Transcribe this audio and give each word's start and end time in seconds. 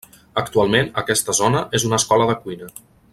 Actualment 0.41 0.89
aquesta 1.01 1.37
zona 1.43 1.63
és 1.81 1.87
una 1.91 2.03
escola 2.03 2.29
de 2.31 2.39
cuina. 2.47 2.75